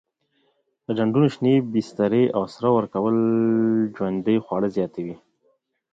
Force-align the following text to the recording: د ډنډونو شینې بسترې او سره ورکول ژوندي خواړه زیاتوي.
د 0.85 0.87
ډنډونو 0.97 1.27
شینې 1.33 1.55
بسترې 1.71 2.23
او 2.35 2.43
سره 2.53 2.67
ورکول 2.77 3.15
ژوندي 3.95 4.37
خواړه 4.45 4.67
زیاتوي. 4.75 5.15